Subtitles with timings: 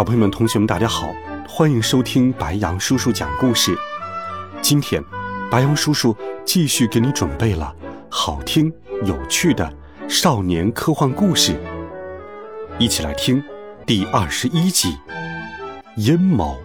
[0.00, 1.14] 小朋友们、同学们，大家好，
[1.46, 3.76] 欢迎收听白羊叔叔讲故事。
[4.62, 5.04] 今天，
[5.50, 7.76] 白羊叔叔继续给你准备了
[8.08, 8.72] 好听、
[9.04, 9.70] 有趣的
[10.08, 11.60] 少年科幻故事，
[12.78, 13.44] 一起来听
[13.86, 14.88] 第二十一集
[15.96, 16.56] 《阴谋》。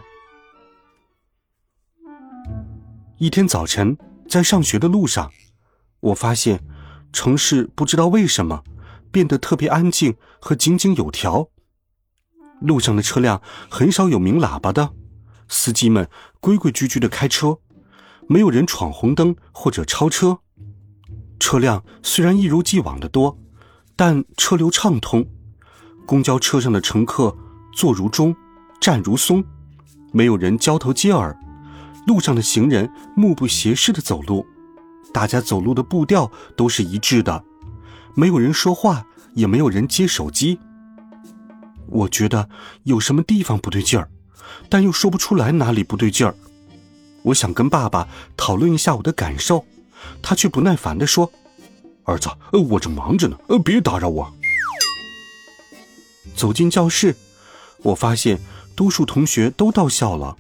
[3.17, 3.98] 一天早晨，
[4.29, 5.29] 在上学的路上，
[5.99, 6.62] 我发现
[7.12, 8.63] 城市不知道为什么
[9.12, 11.49] 变得特别安静和井井有条。
[12.66, 14.92] 路上的车辆很少有鸣喇叭的，
[15.48, 17.60] 司机们规规矩矩的开车，
[18.27, 20.40] 没有人闯红灯或者超车。
[21.40, 23.38] 车辆虽然一如既往的多，
[23.96, 25.26] 但车流畅通。
[26.05, 27.35] 公交车上的乘客
[27.74, 28.35] 坐如钟，
[28.79, 29.44] 站如松，
[30.12, 31.38] 没有人交头接耳。
[32.07, 34.46] 路上的行人目不斜视的走路，
[35.12, 37.44] 大家走路的步调都是一致的，
[38.13, 40.60] 没有人说话，也没有人接手机。
[41.88, 42.50] 我觉得
[42.84, 44.10] 有什么地方不对劲儿，
[44.70, 46.36] 但又说不出来哪里不对劲儿。
[47.24, 49.66] 我想跟爸爸讨论一下我的感受，
[50.22, 51.32] 他却不耐烦地说
[52.06, 54.32] ：“儿子，呃我正忙着呢，呃别打扰我。”
[56.36, 57.16] 走进教室，
[57.82, 58.40] 我发现
[58.76, 60.36] 多数同学都到校了，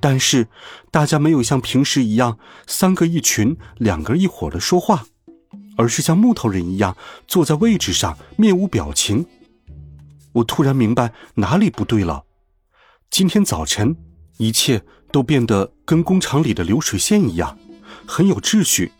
[0.00, 0.48] 但是
[0.90, 5.06] 大家没有像平时一样三个一群、两个一伙的说话，
[5.76, 9.24] 而是像木头人一样坐在位置上，面无表情。
[10.32, 12.24] 我突然明白哪里不对了。
[13.10, 13.96] 今天早晨，
[14.38, 17.58] 一切都变得跟工厂里的流水线一样，
[18.06, 18.92] 很有秩序，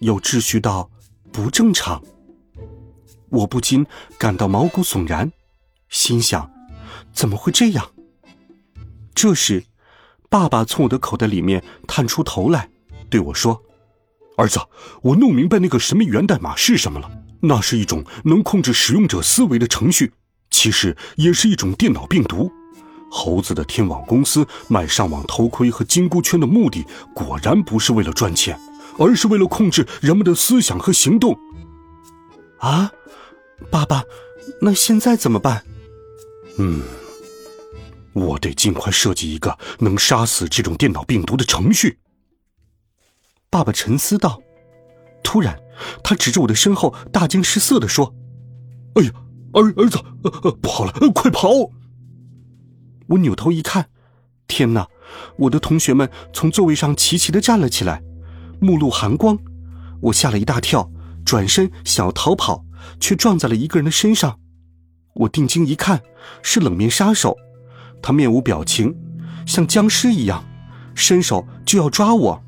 [0.00, 0.90] 有秩序到
[1.32, 2.02] 不正常。
[3.30, 3.84] 我不禁
[4.18, 5.32] 感到毛骨悚然，
[5.88, 6.50] 心想：
[7.12, 7.90] 怎么会这样？
[9.14, 9.64] 这时，
[10.28, 12.68] 爸爸从我的口袋里面探出头来，
[13.08, 13.62] 对我说
[14.36, 14.60] ：“儿子，
[15.02, 17.10] 我弄明白那个神秘源代码是什么了。
[17.40, 20.12] 那是一种能控制使用者思维的程序。”
[20.66, 22.50] 其实也是一种电脑病毒。
[23.08, 26.84] 猴子的天网公司卖上网头盔和金箍圈的目的，
[27.14, 28.58] 果然不是为了赚钱，
[28.98, 31.38] 而是为了控制人们的思想和行动。
[32.58, 32.90] 啊，
[33.70, 34.02] 爸爸，
[34.60, 35.62] 那现在怎么办？
[36.58, 36.82] 嗯，
[38.12, 42.00] 我得尽快设计一个能杀死这种电脑病毒的程序。
[43.48, 44.42] 爸爸沉思道。
[45.22, 45.56] 突然，
[46.02, 48.12] 他指着我的身后，大惊失色地说
[48.98, 49.12] ：“哎呀！”
[49.62, 49.98] 儿儿子，
[50.60, 51.48] 不好了，快跑！
[53.08, 53.88] 我扭头一看，
[54.46, 54.86] 天哪！
[55.38, 58.02] 我的同学们从座位上齐齐的站了起来，
[58.60, 59.38] 目露寒光。
[60.02, 60.90] 我吓了一大跳，
[61.24, 62.64] 转身想要逃跑，
[63.00, 64.38] 却撞在了一个人的身上。
[65.14, 66.02] 我定睛一看，
[66.42, 67.36] 是冷面杀手，
[68.02, 68.94] 他面无表情，
[69.46, 70.44] 像僵尸一样，
[70.94, 72.42] 伸手就要抓我。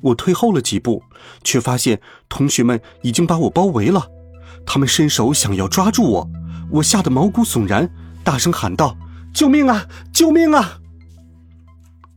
[0.00, 1.02] 我退后了几步，
[1.44, 4.10] 却发现同学们已经把我包围了。
[4.64, 6.30] 他们伸手想要抓住我，
[6.70, 7.90] 我吓得毛骨悚然，
[8.24, 8.96] 大声喊道
[9.34, 9.86] ：“救命啊！
[10.12, 10.78] 救命啊！”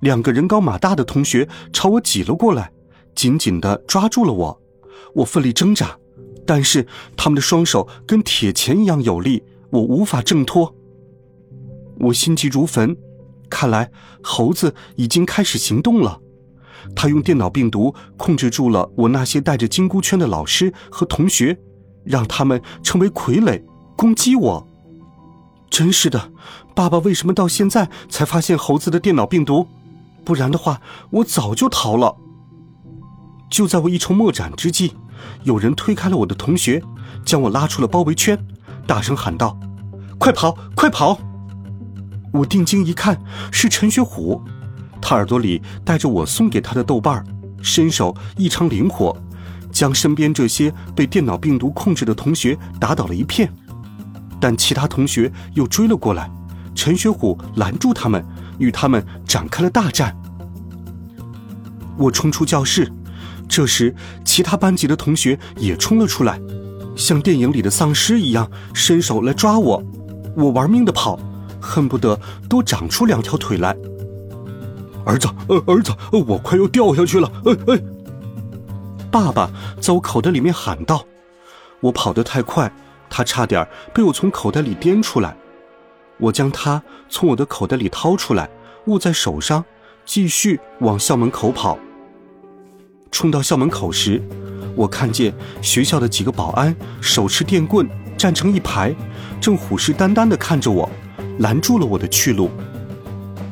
[0.01, 2.71] 两个人高马大的同学朝我挤了过来，
[3.13, 4.61] 紧紧的抓住了我。
[5.15, 5.97] 我奋力挣扎，
[6.45, 10.73] 但是他们的双手跟铁钳一样有力，我无法挣脱。
[11.99, 12.95] 我心急如焚，
[13.49, 13.91] 看来
[14.23, 16.21] 猴子已经开始行动了。
[16.95, 21.59] 他用电脑病毒控制住了我那些戴着金箍圈的老师和同学。
[22.09, 23.61] 让他们成为傀儡，
[23.95, 24.67] 攻击我。
[25.69, 26.31] 真是的，
[26.73, 29.67] 爸爸为什么到现在才发现猴子的电脑病毒？
[30.25, 30.81] 不然的话，
[31.11, 32.15] 我早就逃了。
[33.47, 34.95] 就在我一筹莫展之际，
[35.43, 36.81] 有人推开了我的同学，
[37.23, 38.35] 将我拉出了包围圈，
[38.87, 39.55] 大声喊道
[40.17, 41.19] ：“快跑，快跑！”
[42.33, 44.41] 我定睛一看，是陈学虎，
[44.99, 47.23] 他耳朵里戴着我送给他的豆瓣儿
[47.61, 49.15] 身手异常灵活。
[49.79, 53.49] 将身边这些被电脑病毒控制的同学打倒了一片，
[54.37, 56.29] 但其他同学又追了过来，
[56.75, 58.21] 陈学虎拦住他们，
[58.57, 60.13] 与他们展开了大战。
[61.97, 62.91] 我冲出教室，
[63.47, 63.95] 这时
[64.25, 66.37] 其他班级的同学也冲了出来，
[66.97, 69.81] 像电影里的丧尸一样伸手来抓我。
[70.35, 71.17] 我玩命的跑，
[71.61, 73.73] 恨不得多长出两条腿来。
[75.05, 77.81] 儿子，呃，儿子，呃我快要掉下去了，哎哎。
[79.11, 79.49] 爸爸
[79.81, 81.05] 在我口袋里面喊道
[81.81, 82.71] ：“我跑得太快，
[83.09, 85.35] 他差点被我从口袋里颠出来。
[86.17, 88.49] 我将他从我的口袋里掏出来，
[88.85, 89.63] 握在手上，
[90.05, 91.79] 继续往校门口跑。
[93.11, 94.21] 冲到校门口时，
[94.75, 98.93] 我看见学校的几个保安手持电棍站成一排，
[99.41, 100.87] 正虎视眈眈地看着我，
[101.39, 102.51] 拦住了我的去路。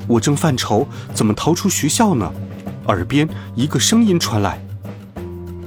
[0.08, 2.32] 我正犯愁怎么逃出学校呢，
[2.88, 4.62] 耳边一个声音传来：“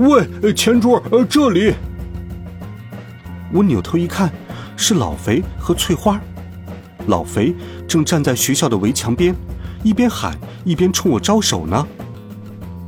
[0.00, 1.74] 喂，前桌，呃，这里。”
[3.52, 4.32] 我扭头一看，
[4.74, 6.18] 是老肥和翠花。
[7.08, 7.54] 老肥
[7.86, 9.34] 正站在学校的围墙边，
[9.82, 11.86] 一边喊一边冲我招手呢。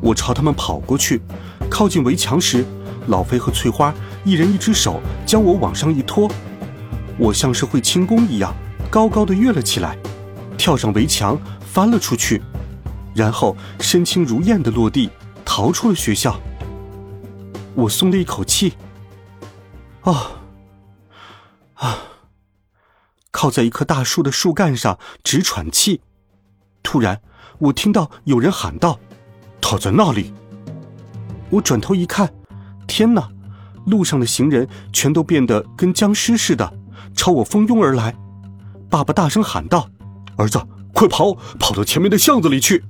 [0.00, 1.20] 我朝他们跑过去，
[1.68, 2.64] 靠近围墙时，
[3.08, 3.92] 老肥和翠花
[4.24, 6.30] 一人一只手将我往上一拖，
[7.18, 8.54] 我像是会轻功一样，
[8.88, 9.98] 高高的跃了起来，
[10.56, 12.40] 跳上围墙，翻了出去，
[13.14, 15.10] 然后身轻如燕的落地，
[15.44, 16.40] 逃出了学校。
[17.74, 18.74] 我松了一口气。
[20.02, 20.32] 啊，
[21.74, 21.98] 啊，
[23.30, 26.00] 靠在一棵大树的树干上直喘气。
[26.82, 27.20] 突然，
[27.58, 28.98] 我听到有人喊道。
[29.60, 30.34] 他在那里。
[31.48, 32.32] 我转头一看，
[32.86, 33.28] 天哪！
[33.86, 36.72] 路上的行人全都变得跟僵尸似的，
[37.14, 38.14] 朝我蜂拥而来。
[38.90, 39.88] 爸爸大声喊道
[40.36, 40.60] ：“儿子，
[40.92, 42.84] 快跑，跑到前面的巷子里去！”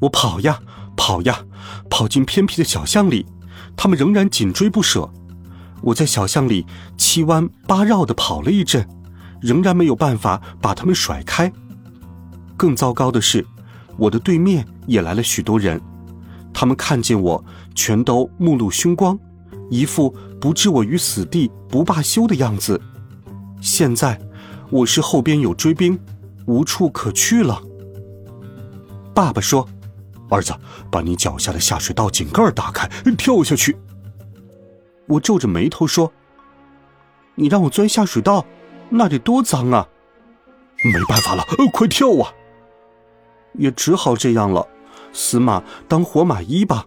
[0.00, 0.60] 我跑呀
[0.96, 1.44] 跑呀，
[1.90, 3.26] 跑进偏僻的小巷里，
[3.76, 5.10] 他们仍然紧追不舍。
[5.82, 6.66] 我在小巷里
[6.96, 8.88] 七弯八绕的跑了一阵，
[9.40, 11.52] 仍然没有办法把他们甩开。
[12.56, 13.46] 更糟糕的是。
[13.98, 15.80] 我的对面也来了许多人，
[16.52, 17.42] 他们看见我，
[17.74, 19.18] 全都目露凶光，
[19.70, 22.78] 一副不置我于死地不罢休的样子。
[23.62, 24.20] 现在，
[24.68, 25.98] 我是后边有追兵，
[26.44, 27.62] 无处可去了。
[29.14, 29.66] 爸爸说
[30.28, 30.54] ：“儿子，
[30.90, 33.76] 把你脚下的下水道井盖打开，跳下去。”
[35.06, 36.12] 我皱着眉头说
[37.36, 38.44] ：“你让我钻下水道，
[38.88, 39.88] 那得多脏啊！”
[40.92, 42.32] 没办法了，快跳啊！
[43.54, 44.66] 也只好这样了，
[45.12, 46.86] 死马当活马医吧。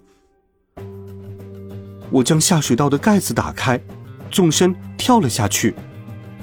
[2.11, 3.81] 我将下水道的盖子打开，
[4.29, 5.73] 纵身跳了下去。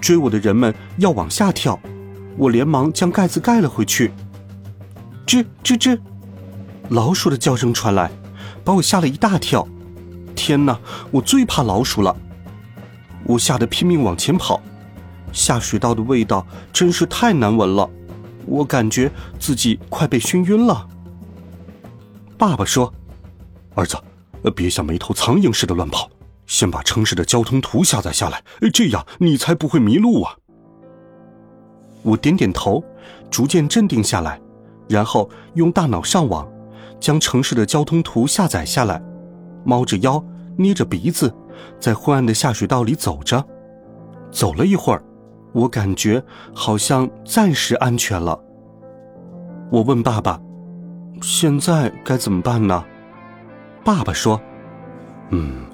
[0.00, 1.78] 追我的人们要往下跳，
[2.36, 4.12] 我连忙将盖子盖了回去。
[5.26, 5.98] 吱吱吱，
[6.90, 8.10] 老鼠的叫声传来，
[8.64, 9.66] 把我吓了一大跳。
[10.34, 10.78] 天哪，
[11.10, 12.14] 我最怕老鼠了！
[13.24, 14.60] 我吓得拼命往前跑，
[15.32, 17.88] 下水道的味道真是太难闻了。
[18.44, 19.10] 我感觉
[19.40, 20.86] 自己快被熏晕了。
[22.38, 22.92] 爸爸说
[23.74, 23.96] ：“儿子，
[24.54, 26.08] 别像没头苍蝇似的乱跑，
[26.46, 30.36] 先把城市的交通图下载下来，这样你才不会迷路啊。”
[32.04, 32.84] 我点点头，
[33.28, 34.40] 逐渐镇定下来，
[34.88, 36.46] 然后用大脑上网，
[37.00, 39.02] 将城市的交通图下载下来，
[39.64, 40.22] 猫着腰，
[40.56, 41.32] 捏着鼻子，
[41.78, 43.44] 在昏暗的下水道里走着。
[44.30, 45.02] 走了一会儿。
[45.52, 46.22] 我感觉
[46.54, 48.38] 好像暂时安全了。
[49.70, 50.38] 我问爸爸
[51.22, 52.84] ：“现在该怎么办呢？”
[53.82, 54.38] 爸爸说
[55.32, 55.64] ：“嗯，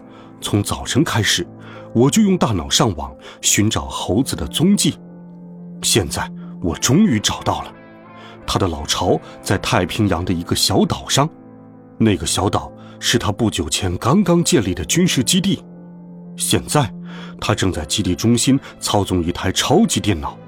[0.41, 1.45] 从早晨开始，
[1.93, 4.97] 我就用大脑上网寻找猴子的踪迹。
[5.83, 6.31] 现在
[6.61, 7.75] 我终于找到了，
[8.47, 11.29] 他的老巢在太平洋的一个小岛上。
[11.99, 15.63] 那个小岛是他不久前刚刚建立的军事基地。
[16.37, 16.93] 现在。”
[17.39, 20.39] 他正在基地中心操纵一台超级电脑，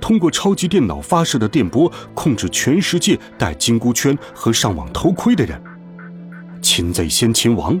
[0.00, 5.60] 通过超级电脑发射的电波控制全世界戴金箍圈和上网偷窥的人。
[6.60, 7.80] 擒贼先擒王，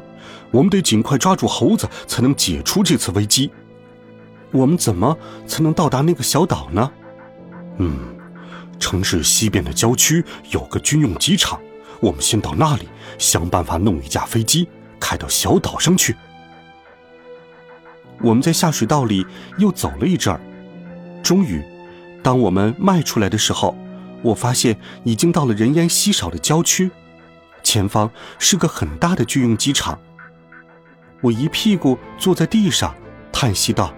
[0.50, 3.50] 我们得尽快抓住猴子，才能解除这次危机。
[4.50, 6.90] 我们怎么才能到达那个小岛呢？
[7.76, 7.96] 嗯，
[8.82, 11.60] 城市西边的郊区有个军用机场，
[12.00, 16.16] 我们先到那里，想办法弄一架飞机开到小岛上去。
[18.20, 19.24] 我们在下水道里
[19.56, 20.40] 又走了一阵儿，
[21.22, 21.62] 终于，
[22.24, 23.76] 当我们迈出来的时候，
[24.20, 26.90] 我发现已经到了人烟稀少的郊区，
[27.62, 28.10] 前方
[28.40, 29.96] 是个很大的军用机场。
[31.20, 32.92] 我一屁股坐在地上，
[33.32, 33.94] 叹息道：“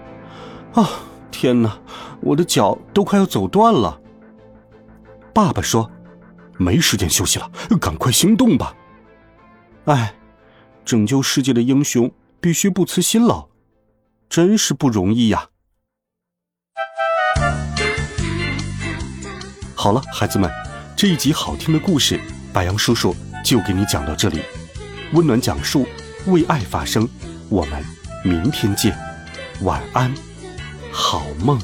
[0.73, 0.87] 啊，
[1.31, 1.79] 天哪，
[2.21, 3.99] 我的脚都快要走断了。”
[5.35, 5.91] 爸爸说
[6.57, 7.51] ：“没时间休息了，
[7.81, 8.73] 赶快行动吧。”
[9.83, 10.15] 哎，
[10.85, 13.49] 拯救世界的英雄必须不辞辛劳。
[14.29, 15.49] 真是不容易呀！
[19.75, 20.49] 好了，孩子们，
[20.95, 22.17] 这一集好听的故事，
[22.53, 23.13] 白杨叔叔
[23.43, 24.39] 就给你讲到这里。
[25.11, 25.85] 温暖讲述，
[26.27, 27.05] 为爱发声，
[27.49, 27.83] 我们
[28.23, 28.97] 明天见，
[29.63, 30.15] 晚安，
[30.93, 31.59] 好梦。